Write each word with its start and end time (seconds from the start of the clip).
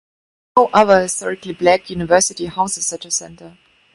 No 0.57 0.65
other 0.73 1.01
Historically 1.03 1.53
Black 1.53 1.91
University 1.91 2.47
houses 2.47 2.87
such 2.87 3.05
a 3.05 3.11
center. 3.11 3.59